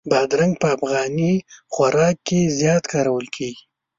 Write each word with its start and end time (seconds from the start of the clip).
بادرنګ 0.09 0.53
په 0.61 0.67
افغاني 0.75 1.33
خوراک 1.73 2.15
کې 2.27 2.39
زیات 2.59 2.83
کارول 2.93 3.25
کېږي. 3.35 3.63